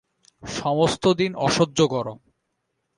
[0.43, 2.17] সমস্ত দিন অসহ্য গরম।